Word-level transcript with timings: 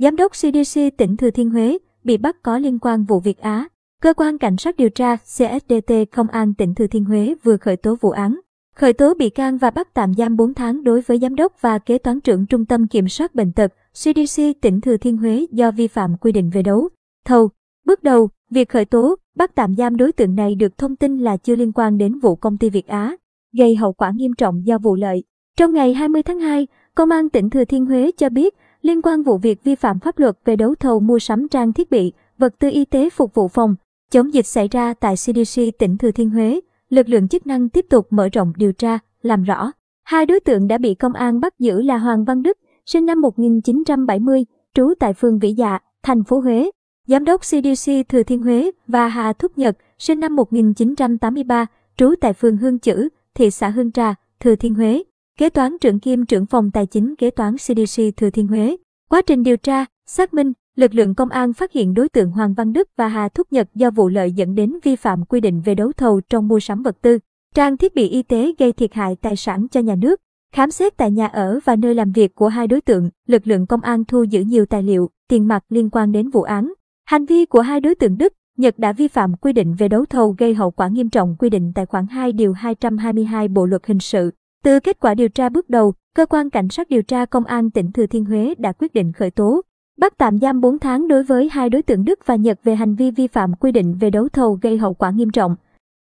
Giám 0.00 0.16
đốc 0.16 0.32
CDC 0.32 0.80
tỉnh 0.96 1.16
Thừa 1.16 1.30
Thiên 1.30 1.50
Huế 1.50 1.78
bị 2.04 2.16
bắt 2.16 2.36
có 2.42 2.58
liên 2.58 2.78
quan 2.78 3.04
vụ 3.04 3.20
Việt 3.20 3.38
Á. 3.38 3.68
Cơ 4.02 4.14
quan 4.14 4.38
Cảnh 4.38 4.56
sát 4.56 4.76
điều 4.76 4.90
tra 4.90 5.16
CSDT 5.16 5.92
Công 6.16 6.28
an 6.28 6.54
tỉnh 6.54 6.74
Thừa 6.74 6.86
Thiên 6.86 7.04
Huế 7.04 7.34
vừa 7.42 7.56
khởi 7.56 7.76
tố 7.76 7.96
vụ 8.00 8.10
án, 8.10 8.40
khởi 8.74 8.92
tố 8.92 9.14
bị 9.14 9.30
can 9.30 9.58
và 9.58 9.70
bắt 9.70 9.94
tạm 9.94 10.14
giam 10.14 10.36
4 10.36 10.54
tháng 10.54 10.84
đối 10.84 11.00
với 11.00 11.18
giám 11.18 11.34
đốc 11.34 11.52
và 11.60 11.78
kế 11.78 11.98
toán 11.98 12.20
trưởng 12.20 12.46
Trung 12.46 12.64
tâm 12.64 12.86
Kiểm 12.86 13.08
soát 13.08 13.34
Bệnh 13.34 13.52
tật 13.52 13.72
CDC 13.92 14.42
tỉnh 14.60 14.80
Thừa 14.80 14.96
Thiên 14.96 15.16
Huế 15.16 15.46
do 15.50 15.70
vi 15.70 15.88
phạm 15.88 16.16
quy 16.16 16.32
định 16.32 16.50
về 16.50 16.62
đấu 16.62 16.88
thầu. 17.24 17.50
Bước 17.84 18.02
đầu, 18.02 18.28
việc 18.50 18.68
khởi 18.68 18.84
tố, 18.84 19.16
bắt 19.36 19.54
tạm 19.54 19.74
giam 19.76 19.96
đối 19.96 20.12
tượng 20.12 20.34
này 20.34 20.54
được 20.54 20.78
thông 20.78 20.96
tin 20.96 21.18
là 21.18 21.36
chưa 21.36 21.56
liên 21.56 21.72
quan 21.72 21.98
đến 21.98 22.18
vụ 22.18 22.36
công 22.36 22.58
ty 22.58 22.70
Việt 22.70 22.86
Á, 22.86 23.16
gây 23.58 23.76
hậu 23.76 23.92
quả 23.92 24.12
nghiêm 24.14 24.32
trọng 24.38 24.66
do 24.66 24.78
vụ 24.78 24.94
lợi. 24.94 25.24
Trong 25.56 25.74
ngày 25.74 25.94
20 25.94 26.22
tháng 26.22 26.40
2, 26.40 26.66
Công 26.94 27.10
an 27.10 27.28
tỉnh 27.28 27.50
Thừa 27.50 27.64
Thiên 27.64 27.86
Huế 27.86 28.10
cho 28.16 28.28
biết 28.28 28.54
liên 28.82 29.02
quan 29.02 29.22
vụ 29.22 29.38
việc 29.38 29.64
vi 29.64 29.74
phạm 29.74 29.98
pháp 29.98 30.18
luật 30.18 30.38
về 30.44 30.56
đấu 30.56 30.74
thầu 30.74 31.00
mua 31.00 31.18
sắm 31.18 31.48
trang 31.48 31.72
thiết 31.72 31.90
bị, 31.90 32.12
vật 32.38 32.54
tư 32.58 32.70
y 32.70 32.84
tế 32.84 33.10
phục 33.10 33.34
vụ 33.34 33.48
phòng 33.48 33.74
chống 34.10 34.34
dịch 34.34 34.46
xảy 34.46 34.68
ra 34.68 34.94
tại 34.94 35.14
CDC 35.14 35.62
tỉnh 35.78 35.98
Thừa 35.98 36.10
Thiên 36.10 36.30
Huế, 36.30 36.60
lực 36.90 37.08
lượng 37.08 37.28
chức 37.28 37.46
năng 37.46 37.68
tiếp 37.68 37.86
tục 37.90 38.06
mở 38.10 38.28
rộng 38.32 38.52
điều 38.56 38.72
tra, 38.72 38.98
làm 39.22 39.44
rõ. 39.44 39.72
Hai 40.04 40.26
đối 40.26 40.40
tượng 40.40 40.68
đã 40.68 40.78
bị 40.78 40.94
công 40.94 41.12
an 41.12 41.40
bắt 41.40 41.58
giữ 41.58 41.82
là 41.82 41.98
Hoàng 41.98 42.24
Văn 42.24 42.42
Đức, 42.42 42.58
sinh 42.86 43.06
năm 43.06 43.20
1970, 43.20 44.44
trú 44.74 44.92
tại 44.98 45.12
phường 45.12 45.38
Vĩ 45.38 45.52
Dạ, 45.52 45.78
thành 46.02 46.24
phố 46.24 46.40
Huế, 46.40 46.70
giám 47.06 47.24
đốc 47.24 47.40
CDC 47.40 47.92
Thừa 48.08 48.22
Thiên 48.22 48.42
Huế 48.42 48.70
và 48.86 49.08
Hà 49.08 49.32
Thúc 49.32 49.58
Nhật, 49.58 49.76
sinh 49.98 50.20
năm 50.20 50.36
1983, 50.36 51.66
trú 51.96 52.14
tại 52.20 52.32
phường 52.32 52.56
Hương 52.56 52.78
Chữ, 52.78 53.08
thị 53.34 53.50
xã 53.50 53.68
Hương 53.68 53.92
Trà, 53.92 54.14
Thừa 54.40 54.54
Thiên 54.54 54.74
Huế, 54.74 55.02
kế 55.38 55.50
toán 55.50 55.78
trưởng 55.80 56.00
kiêm 56.00 56.26
trưởng 56.26 56.46
phòng 56.46 56.70
tài 56.70 56.86
chính 56.86 57.16
kế 57.16 57.30
toán 57.30 57.56
CDC 57.56 58.02
Thừa 58.16 58.30
Thiên 58.30 58.46
Huế. 58.46 58.76
Quá 59.10 59.22
trình 59.22 59.42
điều 59.42 59.56
tra, 59.56 59.84
xác 60.06 60.34
minh, 60.34 60.52
lực 60.76 60.94
lượng 60.94 61.14
công 61.14 61.28
an 61.28 61.52
phát 61.52 61.72
hiện 61.72 61.94
đối 61.94 62.08
tượng 62.08 62.30
Hoàng 62.30 62.54
Văn 62.54 62.72
Đức 62.72 62.88
và 62.96 63.08
Hà 63.08 63.28
Thúc 63.28 63.52
Nhật 63.52 63.68
do 63.74 63.90
vụ 63.90 64.08
lợi 64.08 64.32
dẫn 64.32 64.54
đến 64.54 64.78
vi 64.82 64.96
phạm 64.96 65.24
quy 65.24 65.40
định 65.40 65.62
về 65.64 65.74
đấu 65.74 65.92
thầu 65.92 66.20
trong 66.20 66.48
mua 66.48 66.60
sắm 66.60 66.82
vật 66.82 66.96
tư, 67.02 67.18
trang 67.54 67.76
thiết 67.76 67.94
bị 67.94 68.08
y 68.08 68.22
tế 68.22 68.52
gây 68.58 68.72
thiệt 68.72 68.94
hại 68.94 69.16
tài 69.16 69.36
sản 69.36 69.66
cho 69.70 69.80
nhà 69.80 69.94
nước. 69.94 70.20
Khám 70.54 70.70
xét 70.70 70.96
tại 70.96 71.10
nhà 71.10 71.26
ở 71.26 71.60
và 71.64 71.76
nơi 71.76 71.94
làm 71.94 72.12
việc 72.12 72.34
của 72.34 72.48
hai 72.48 72.66
đối 72.66 72.80
tượng, 72.80 73.10
lực 73.26 73.46
lượng 73.46 73.66
công 73.66 73.80
an 73.80 74.04
thu 74.04 74.22
giữ 74.22 74.40
nhiều 74.40 74.66
tài 74.66 74.82
liệu, 74.82 75.10
tiền 75.28 75.48
mặt 75.48 75.64
liên 75.68 75.90
quan 75.90 76.12
đến 76.12 76.30
vụ 76.30 76.42
án. 76.42 76.72
Hành 77.04 77.26
vi 77.26 77.46
của 77.46 77.60
hai 77.60 77.80
đối 77.80 77.94
tượng 77.94 78.18
Đức, 78.18 78.32
Nhật 78.56 78.78
đã 78.78 78.92
vi 78.92 79.08
phạm 79.08 79.36
quy 79.36 79.52
định 79.52 79.74
về 79.74 79.88
đấu 79.88 80.04
thầu 80.04 80.34
gây 80.38 80.54
hậu 80.54 80.70
quả 80.70 80.88
nghiêm 80.88 81.10
trọng 81.10 81.36
quy 81.38 81.50
định 81.50 81.72
tại 81.74 81.86
khoản 81.86 82.06
2 82.06 82.32
điều 82.32 82.52
222 82.52 83.48
Bộ 83.48 83.66
luật 83.66 83.86
hình 83.86 84.00
sự. 84.00 84.30
Từ 84.64 84.80
kết 84.80 85.00
quả 85.00 85.14
điều 85.14 85.28
tra 85.28 85.48
bước 85.48 85.70
đầu, 85.70 85.94
cơ 86.14 86.26
quan 86.26 86.50
cảnh 86.50 86.68
sát 86.68 86.88
điều 86.88 87.02
tra 87.02 87.24
công 87.24 87.44
an 87.44 87.70
tỉnh 87.70 87.92
Thừa 87.92 88.06
Thiên 88.06 88.24
Huế 88.24 88.54
đã 88.58 88.72
quyết 88.72 88.94
định 88.94 89.12
khởi 89.12 89.30
tố, 89.30 89.62
bắt 89.98 90.18
tạm 90.18 90.38
giam 90.38 90.60
4 90.60 90.78
tháng 90.78 91.08
đối 91.08 91.24
với 91.24 91.48
hai 91.52 91.70
đối 91.70 91.82
tượng 91.82 92.04
Đức 92.04 92.26
và 92.26 92.36
Nhật 92.36 92.60
về 92.64 92.74
hành 92.74 92.94
vi 92.94 93.10
vi 93.10 93.26
phạm 93.26 93.54
quy 93.54 93.72
định 93.72 93.94
về 94.00 94.10
đấu 94.10 94.28
thầu 94.28 94.58
gây 94.62 94.78
hậu 94.78 94.94
quả 94.94 95.10
nghiêm 95.10 95.30
trọng. 95.30 95.56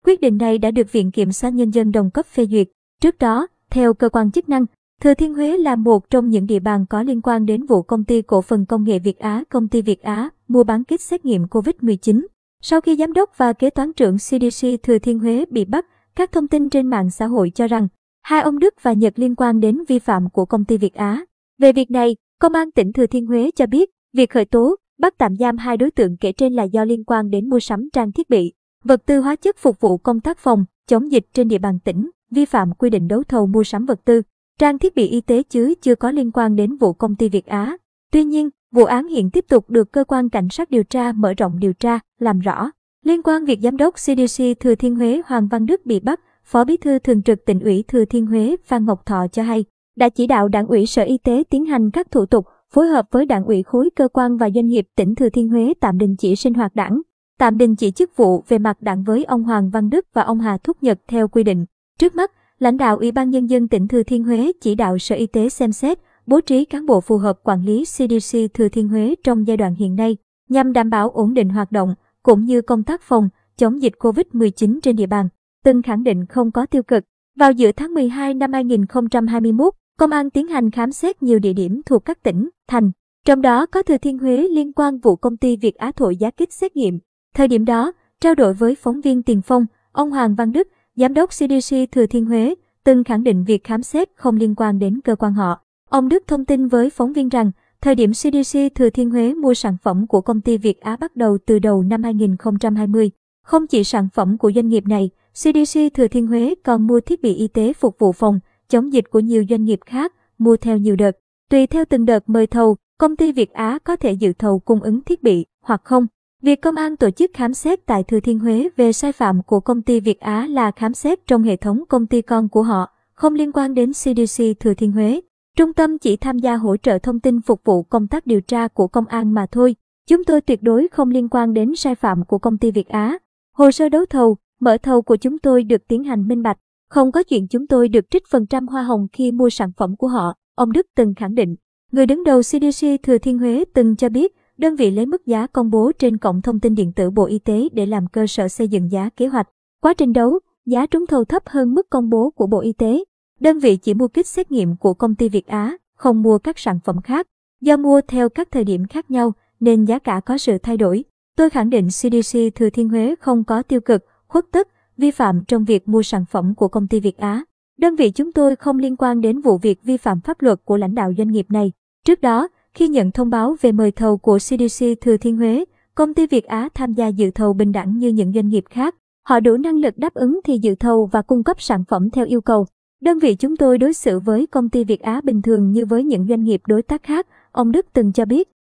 Quyết 0.04 0.20
định 0.20 0.36
này 0.38 0.58
đã 0.58 0.70
được 0.70 0.92
Viện 0.92 1.10
Kiểm 1.10 1.32
sát 1.32 1.54
Nhân 1.54 1.70
dân 1.70 1.92
đồng 1.92 2.10
cấp 2.10 2.26
phê 2.26 2.46
duyệt. 2.46 2.68
Trước 3.02 3.18
đó, 3.18 3.46
theo 3.70 3.94
cơ 3.94 4.08
quan 4.08 4.30
chức 4.30 4.48
năng, 4.48 4.66
Thừa 5.00 5.14
Thiên 5.14 5.34
Huế 5.34 5.56
là 5.56 5.76
một 5.76 6.10
trong 6.10 6.28
những 6.28 6.46
địa 6.46 6.58
bàn 6.58 6.86
có 6.91 7.02
liên 7.02 7.20
quan 7.22 7.46
đến 7.46 7.66
vụ 7.66 7.82
công 7.82 8.04
ty 8.04 8.22
cổ 8.22 8.42
phần 8.42 8.66
công 8.66 8.84
nghệ 8.84 8.98
Việt 8.98 9.18
Á, 9.18 9.44
công 9.48 9.68
ty 9.68 9.82
Việt 9.82 10.02
Á, 10.02 10.30
mua 10.48 10.64
bán 10.64 10.84
kit 10.84 11.00
xét 11.00 11.24
nghiệm 11.24 11.44
COVID-19. 11.44 12.26
Sau 12.62 12.80
khi 12.80 12.96
giám 12.96 13.12
đốc 13.12 13.30
và 13.36 13.52
kế 13.52 13.70
toán 13.70 13.92
trưởng 13.92 14.16
CDC 14.16 14.66
Thừa 14.82 14.98
Thiên 14.98 15.18
Huế 15.18 15.44
bị 15.50 15.64
bắt, 15.64 15.86
các 16.16 16.32
thông 16.32 16.48
tin 16.48 16.70
trên 16.70 16.86
mạng 16.86 17.10
xã 17.10 17.26
hội 17.26 17.52
cho 17.54 17.66
rằng 17.66 17.88
hai 18.27 18.42
ông 18.42 18.58
Đức 18.58 18.74
và 18.82 18.92
Nhật 18.92 19.19
liên 19.19 19.34
quan 19.34 19.60
đến 19.60 19.78
vi 19.88 19.98
phạm 19.98 20.30
của 20.30 20.44
công 20.44 20.64
ty 20.64 20.77
Việt 20.77 20.94
Á. 20.94 21.24
Về 21.58 21.72
việc 21.72 21.91
này, 21.91 22.16
Công 22.41 22.52
an 22.52 22.70
tỉnh 22.70 22.92
Thừa 22.92 23.06
Thiên 23.06 23.27
Huế 23.27 23.50
cho 23.56 23.66
biết, 23.66 23.91
việc 24.12 24.30
khởi 24.30 24.44
tố, 24.44 24.77
bắt 24.98 25.14
tạm 25.19 25.36
giam 25.36 25.56
hai 25.56 25.77
đối 25.77 25.91
tượng 25.91 26.16
kể 26.16 26.32
trên 26.32 26.52
là 26.52 26.62
do 26.62 26.84
liên 26.84 27.04
quan 27.04 27.30
đến 27.30 27.48
mua 27.48 27.60
sắm 27.60 27.88
trang 27.92 28.12
thiết 28.12 28.30
bị, 28.30 28.52
vật 28.84 29.06
tư 29.06 29.20
hóa 29.20 29.36
chất 29.36 29.56
phục 29.58 29.80
vụ 29.80 29.98
công 29.98 30.20
tác 30.20 30.38
phòng, 30.38 30.64
chống 30.88 31.12
dịch 31.12 31.27
trên 31.32 31.48
địa 31.48 31.58
bàn 31.58 31.78
tỉnh, 31.84 32.10
vi 32.31 32.44
phạm 32.44 32.75
quy 32.75 32.91
định 32.91 33.09
đấu 33.09 33.22
thầu 33.22 33.47
mua 33.47 33.64
sắm 33.64 33.87
vật 33.87 34.00
tư, 34.04 34.22
trang 34.58 34.78
thiết 34.78 34.94
bị 34.94 35.06
y 35.06 35.20
tế 35.20 35.43
chứ 35.43 35.75
chưa 35.82 35.94
có 35.94 36.10
liên 36.10 36.31
quan 36.31 36.56
đến 36.56 36.76
vụ 36.76 36.93
công 36.93 37.14
ty 37.14 37.28
Việt 37.28 37.47
Á. 37.47 37.76
Tuy 38.12 38.25
nhiên, 38.25 38.50
vụ 38.72 38.84
án 38.84 39.08
hiện 39.08 39.31
tiếp 39.31 39.44
tục 39.48 39.70
được 39.70 39.93
cơ 39.93 40.04
quan 40.04 40.28
cảnh 40.28 40.48
sát 40.50 40.70
điều 40.70 40.82
tra 40.84 41.12
mở 41.12 41.34
rộng 41.34 41.58
điều 41.58 41.72
tra, 41.72 41.98
làm 42.19 42.38
rõ. 42.41 42.70
Liên 43.04 43.22
quan 43.22 43.44
việc 43.44 43.60
giám 43.62 43.76
đốc 43.76 43.94
CDC 43.94 44.43
Thừa 44.60 44.75
Thiên 44.75 44.97
Huế 44.97 45.22
Hoàng 45.26 45.48
Văn 45.48 45.66
Đức 45.66 45.87
bị 45.87 46.00
bắt, 46.00 46.20
Phó 46.46 46.64
Bí 46.64 46.76
thư 46.76 46.98
Thường 46.98 47.22
trực 47.22 47.44
tỉnh 47.44 47.60
ủy 47.60 47.84
Thừa 47.88 48.04
Thiên 48.04 48.26
Huế 48.26 48.56
Phan 48.64 48.86
Ngọc 48.86 49.06
Thọ 49.06 49.26
cho 49.32 49.42
hay, 49.42 49.64
đã 49.96 50.08
chỉ 50.08 50.26
đạo 50.26 50.48
Đảng 50.48 50.66
ủy 50.66 50.86
Sở 50.86 51.02
Y 51.02 51.18
tế 51.18 51.42
tiến 51.50 51.64
hành 51.64 51.90
các 51.90 52.10
thủ 52.10 52.26
tục, 52.26 52.46
phối 52.72 52.86
hợp 52.86 53.06
với 53.10 53.26
Đảng 53.26 53.44
ủy 53.44 53.62
khối 53.62 53.90
cơ 53.96 54.08
quan 54.08 54.36
và 54.36 54.50
doanh 54.54 54.66
nghiệp 54.66 54.86
tỉnh 54.96 55.14
Thừa 55.14 55.28
Thiên 55.28 55.48
Huế 55.48 55.72
tạm 55.80 55.98
đình 55.98 56.16
chỉ 56.16 56.36
sinh 56.36 56.54
hoạt 56.54 56.74
đảng, 56.74 57.00
tạm 57.38 57.58
đình 57.58 57.76
chỉ 57.76 57.90
chức 57.90 58.16
vụ 58.16 58.44
về 58.48 58.58
mặt 58.58 58.82
đảng 58.82 59.02
với 59.02 59.24
ông 59.24 59.42
Hoàng 59.42 59.70
Văn 59.70 59.90
Đức 59.90 60.06
và 60.12 60.22
ông 60.22 60.40
Hà 60.40 60.58
Thúc 60.58 60.82
Nhật 60.82 60.98
theo 61.08 61.28
quy 61.28 61.42
định. 61.42 61.64
Trước 61.98 62.14
mắt, 62.14 62.32
lãnh 62.58 62.76
đạo 62.76 62.96
Ủy 62.96 63.12
ban 63.12 63.30
Nhân 63.30 63.46
dân 63.46 63.68
tỉnh 63.68 63.88
Thừa 63.88 64.02
Thiên 64.02 64.24
Huế 64.24 64.52
chỉ 64.60 64.74
đạo 64.74 64.98
Sở 64.98 65.14
Y 65.14 65.26
tế 65.26 65.48
xem 65.48 65.72
xét, 65.72 65.98
bố 66.26 66.40
trí 66.40 66.64
cán 66.64 66.86
bộ 66.86 67.00
phù 67.00 67.18
hợp 67.18 67.38
quản 67.42 67.64
lý 67.64 67.84
CDC 67.84 68.38
Thừa 68.54 68.68
Thiên 68.68 68.88
Huế 68.88 69.14
trong 69.24 69.46
giai 69.46 69.56
đoạn 69.56 69.74
hiện 69.74 69.94
nay, 69.94 70.16
nhằm 70.48 70.72
đảm 70.72 70.90
bảo 70.90 71.10
ổn 71.10 71.34
định 71.34 71.48
hoạt 71.48 71.72
động, 71.72 71.94
cũng 72.22 72.44
như 72.44 72.62
công 72.62 72.82
tác 72.82 73.02
phòng, 73.02 73.28
chống 73.56 73.82
dịch 73.82 73.92
COVID-19 73.98 74.78
trên 74.82 74.96
địa 74.96 75.06
bàn. 75.06 75.28
Từng 75.66 75.82
khẳng 75.82 76.03
định 76.03 76.27
không 76.27 76.50
có 76.50 76.66
tiêu 76.66 76.82
cực. 76.82 77.04
Vào 77.37 77.53
giữa 77.53 77.72
tháng 77.72 77.94
12 77.94 78.34
năm 78.34 78.53
2021, 78.53 79.75
Công 79.99 80.10
an 80.10 80.31
tiến 80.31 80.49
hành 80.49 80.71
khám 80.71 80.93
xét 80.93 81.22
nhiều 81.22 81.38
địa 81.38 81.53
điểm 81.53 81.82
thuộc 81.87 82.04
các 82.04 82.22
tỉnh, 82.22 82.49
thành, 82.69 82.91
trong 83.25 83.43
đó 83.43 83.66
có 83.66 83.82
Thừa 83.82 83.99
Thiên 83.99 84.19
Huế 84.19 84.49
liên 84.50 84.72
quan 84.72 84.99
vụ 84.99 85.16
công 85.16 85.37
ty 85.37 85.56
Việt 85.56 85.76
Á 85.76 85.93
thổi 85.97 86.16
giá 86.16 86.31
kích 86.31 86.53
xét 86.53 86.76
nghiệm. 86.76 86.99
Thời 87.34 87.49
điểm 87.49 87.65
đó, 87.65 87.93
trao 88.21 88.34
đổi 88.34 88.55
với 88.55 88.75
phóng 88.75 89.00
viên 89.00 89.22
Tiền 89.22 89.43
Phong, 89.43 89.66
ông 89.93 90.10
Hoàng 90.10 90.34
Văn 90.34 90.53
Đức, 90.53 90.69
giám 90.97 91.15
đốc 91.15 91.31
CDC 91.31 91.76
Thừa 91.93 92.06
Thiên 92.06 92.25
Huế, 92.25 92.55
từng 92.84 93.05
khẳng 93.05 93.22
định 93.22 93.44
việc 93.44 93.65
khám 93.65 93.82
xét 93.82 94.09
không 94.16 94.37
liên 94.37 94.55
quan 94.55 94.78
đến 94.78 95.00
cơ 95.05 95.16
quan 95.16 95.34
họ. 95.34 95.60
Ông 95.91 96.09
Đức 96.09 96.25
thông 96.26 96.44
tin 96.44 96.69
với 96.69 96.91
phóng 96.91 97.12
viên 97.12 97.28
rằng, 97.28 97.50
thời 97.81 97.94
điểm 97.94 98.12
CDC 98.12 98.59
Thừa 98.75 98.91
Thiên 98.91 99.10
Huế 99.10 99.34
mua 99.34 99.55
sản 99.55 99.76
phẩm 99.82 100.06
của 100.06 100.21
công 100.21 100.41
ty 100.41 100.56
Việt 100.56 100.81
Á 100.81 100.97
bắt 100.97 101.16
đầu 101.16 101.38
từ 101.47 101.59
đầu 101.59 101.82
năm 101.82 102.03
2020. 102.03 103.10
Không 103.43 103.66
chỉ 103.66 103.84
sản 103.84 104.09
phẩm 104.15 104.38
của 104.38 104.53
doanh 104.55 104.69
nghiệp 104.69 104.84
này, 104.87 105.10
CDC 105.42 105.80
Thừa 105.94 106.08
Thiên 106.08 106.26
Huế 106.26 106.54
còn 106.64 106.86
mua 106.86 107.00
thiết 107.00 107.22
bị 107.22 107.34
y 107.34 107.48
tế 107.48 107.72
phục 107.72 107.98
vụ 107.98 108.12
phòng, 108.12 108.41
chống 108.69 108.92
dịch 108.92 109.10
của 109.10 109.20
nhiều 109.20 109.44
doanh 109.50 109.64
nghiệp 109.64 109.80
khác, 109.86 110.14
mua 110.38 110.56
theo 110.56 110.76
nhiều 110.76 110.97
đợt. 110.97 111.10
Tùy 111.50 111.66
theo 111.66 111.84
từng 111.84 112.06
đợt 112.06 112.28
mời 112.28 112.47
thầu, 112.47 112.76
công 112.98 113.16
ty 113.16 113.32
Việt 113.32 113.52
Á 113.52 113.78
có 113.84 113.96
thể 113.96 114.12
dự 114.12 114.32
thầu 114.32 114.58
cung 114.58 114.82
ứng 114.82 115.00
thiết 115.02 115.22
bị 115.22 115.46
hoặc 115.62 115.80
không. 115.84 116.06
Việc 116.42 116.62
công 116.62 116.75
an 116.75 116.96
tổ 116.96 117.10
chức 117.10 117.30
khám 117.34 117.54
xét 117.54 117.86
tại 117.86 118.02
Thừa 118.02 118.20
Thiên 118.20 118.38
Huế 118.38 118.69
về 118.76 118.92
sai 118.92 119.12
phạm 119.12 119.42
của 119.42 119.60
công 119.60 119.82
ty 119.82 120.00
Việt 120.00 120.20
Á 120.20 120.46
là 120.46 120.70
khám 120.70 120.94
xét 120.94 121.26
trong 121.26 121.42
hệ 121.42 121.56
thống 121.56 121.84
công 121.88 122.06
ty 122.06 122.22
con 122.22 122.48
của 122.48 122.62
họ, 122.62 122.88
không 123.14 123.34
liên 123.34 123.52
quan 123.52 123.75
đến 123.75 123.92
CDC 123.92 124.44
Thừa 124.60 124.75
Thiên 124.75 124.92
Huế. 124.92 125.20
Trung 125.56 125.72
tâm 125.72 125.98
chỉ 125.98 126.16
tham 126.16 126.38
gia 126.38 126.56
hỗ 126.56 126.76
trợ 126.76 126.98
thông 126.98 127.20
tin 127.20 127.41
phục 127.41 127.60
vụ 127.64 127.82
công 127.82 128.08
tác 128.08 128.26
điều 128.26 128.41
tra 128.41 128.69
của 128.69 128.88
công 128.88 129.06
an 129.06 129.34
mà 129.34 129.46
thôi. 129.52 129.76
Chúng 130.08 130.25
tôi 130.25 130.41
tuyệt 130.41 130.62
đối 130.62 130.88
không 130.88 131.10
liên 131.10 131.28
quan 131.28 131.54
đến 131.54 131.76
sai 131.76 131.94
phạm 131.94 132.25
của 132.25 132.38
công 132.38 132.58
ty 132.58 132.70
Việt 132.70 132.88
Á. 132.88 133.19
Hồ 133.52 133.70
sơ 133.70 133.88
đấu 133.88 134.06
thầu, 134.06 134.36
mở 134.61 134.77
thầu 134.83 135.03
của 135.03 135.17
chúng 135.17 135.39
tôi 135.39 135.65
được 135.65 135.89
tiến 135.89 136.05
hành 136.05 136.28
minh 136.28 136.43
bạch. 136.43 136.59
Không 136.91 137.12
có 137.12 137.22
chuyện 137.22 137.49
chúng 137.49 137.67
tôi 137.67 137.89
được 137.89 138.11
trích 138.11 138.22
phần 138.31 138.47
trăm 138.47 138.67
hoa 138.67 138.83
hồng 138.83 139.06
khi 139.12 139.33
mua 139.33 139.50
sản 139.50 139.72
phẩm 139.77 139.97
của 139.97 140.09
họ, 140.09 140.34
ông 140.55 140.72
Đức 140.72 140.87
từng 140.97 141.15
khẳng 141.15 141.34
định. 141.34 141.56
Người 141.93 142.06
đứng 142.06 142.25
đầu 142.25 142.41
CDC 142.41 142.87
Thừa 143.03 143.19
Thiên 143.19 143.39
Huế 143.39 143.65
từng 143.75 143.97
cho 143.97 144.09
biết, 144.09 144.34
đơn 144.59 144.77
vị 144.77 144.91
lấy 144.91 145.06
mức 145.06 145.27
giá 145.27 145.47
công 145.47 145.71
bố 145.71 145.93
trên 145.99 146.19
cổng 146.19 146.43
thông 146.43 146.61
tin 146.61 146.75
điện 146.75 146.93
tử 146.93 147.11
Bộ 147.11 147.25
Y 147.25 147.39
tế 147.39 147.69
để 147.72 147.87
làm 147.87 148.06
cơ 148.06 148.27
sở 148.27 148.49
xây 148.49 148.69
dựng 148.69 148.91
giá 148.91 149.09
kế 149.17 149.27
hoạch. 149.27 149.49
Quá 149.81 149.94
trình 149.94 150.12
đấu, 150.12 150.39
giá 150.67 150.87
trúng 150.87 151.06
thầu 151.06 151.25
thấp 151.25 151.43
hơn 151.47 151.75
mức 151.75 151.91
công 151.91 152.11
bố 152.11 152.31
của 152.31 152.47
Bộ 152.47 152.61
Y 152.61 152.73
tế. 152.73 153.05
Đơn 153.41 153.59
vị 153.59 153.77
chỉ 153.77 153.94
mua 153.94 154.09
kit 154.09 154.27
xét 154.27 154.53
nghiệm 154.53 154.77
của 154.77 154.94
công 154.94 155.15
ty 155.15 155.28
Việt 155.28 155.47
Á, 155.47 155.77
không 155.97 156.23
mua 156.23 156.38
các 156.38 156.59
sản 156.59 156.78
phẩm 156.84 157.03
khác. 157.03 157.27
Do 157.61 157.77
mua 157.77 158.00
theo 158.09 158.28
các 158.28 158.49
thời 158.50 158.65
điểm 158.65 158.87
khác 158.87 159.11
nhau, 159.11 159.33
nên 159.61 159.85
giá 159.85 159.99
cả 159.99 160.20
có 160.26 160.38
sự 160.38 160.59
thay 160.59 160.76
đổi. 160.76 161.05
Tôi 161.37 161.50
khẳng 161.50 161.70
định 161.70 161.88
CDC 161.88 162.38
Thừa 162.55 162.70
Thiên 162.70 162.88
Huế 162.88 163.14
không 163.20 163.44
có 163.44 163.62
tiêu 163.62 163.81
cực, 163.81 164.05
khuất 164.28 164.44
tức, 164.52 164.69
vi 164.96 165.11
phạm 165.11 165.44
trong 165.49 165.64
việc 165.64 165.88
mua 165.88 166.02
sản 166.02 166.25
phẩm 166.31 166.55
của 166.55 166.69
công 166.69 166.88
ty 166.88 167.00
Việt 167.00 167.17
Á. 167.17 167.44
Đơn 167.78 167.96
vị 167.96 168.11
chúng 168.11 168.32
tôi 168.32 168.56
không 168.56 168.78
liên 168.78 168.96
quan 168.96 169.20
đến 169.20 169.40
vụ 169.40 169.58
việc 169.58 169.82
vi 169.82 169.96
phạm 169.96 170.20
pháp 170.20 170.43
luật 170.43 170.61
của 170.64 170.76
lãnh 170.76 170.94
đạo 170.94 171.12
doanh 171.19 171.28
nghiệp 171.28 171.46
này. 171.49 171.73
Trước 172.05 172.20
đó, 172.20 172.49
khi 172.75 172.88
nhận 172.88 173.11
thông 173.11 173.31
báo 173.31 173.56
về 173.61 173.73
mời 173.73 173.90
thầu 173.90 174.19
của 174.19 174.38
CDC 174.38 174.84
Thừa 175.00 175.17
Thiên 175.17 175.37
Huế, 175.37 175.64
công 175.94 176.14
ty 176.14 176.26
Việt 176.26 176.44
Á 176.44 176.69
tham 176.75 176.93
gia 176.93 177.08
dự 177.08 177.31
thầu 177.31 177.52
bình 177.52 177.73
đẳng 177.73 177.99
như 177.99 178.08
những 178.08 178.32
doanh 178.32 178.49
nghiệp 178.49 178.64
khác. 178.70 178.94
Họ 179.23 179.40
đủ 179.40 179.56
năng 179.56 179.76
lực 179.76 179.99
đáp 179.99 180.14
ứng 180.14 180.40
thì 180.44 180.58
dự 180.58 180.75
thầu 180.75 181.06
và 181.12 181.23
cung 181.23 181.44
cấp 181.44 181.62
sản 181.62 181.84
phẩm 181.88 182.11
theo 182.11 182.26
yêu 182.26 182.40
cầu. 182.40 182.67
Đơn 183.00 183.19
vị 183.19 183.34
chúng 183.34 183.56
tôi 183.56 183.78
đối 183.78 183.93
xử 183.93 184.19
với 184.20 184.46
công 184.46 184.69
ty 184.69 184.84
Việt 184.84 185.00
Á 185.00 185.20
bình 185.25 185.43
thường 185.43 185.73
như 185.73 185.87
với 185.87 186.05
những 186.05 186.26
doanh 186.28 186.44
nghiệp 186.44 186.62
đối 186.67 186.82
tác 186.82 187.02
khác, 187.02 187.26
ông 187.52 187.73
Đức 187.73 187.87
từng 187.93 188.12
cho 188.12 188.25
biết. 188.25 188.49